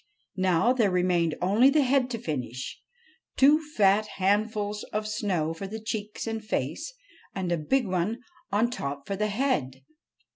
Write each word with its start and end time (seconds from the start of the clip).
Now 0.37 0.73
there 0.73 0.89
remained 0.89 1.35
only 1.43 1.69
the 1.69 1.83
head 1.83 2.09
to 2.09 2.17
finish. 2.17 2.81
Two 3.37 3.61
fat 3.77 4.07
handfuls 4.17 4.81
of 4.85 5.07
snow 5.07 5.53
for 5.53 5.67
the 5.67 5.79
cheeks 5.79 6.25
and 6.25 6.43
face, 6.43 6.91
and 7.35 7.51
a 7.51 7.57
big 7.59 7.85
one 7.85 8.23
on 8.51 8.71
top 8.71 9.05
for 9.05 9.15
the 9.15 9.27
head. 9.29 9.83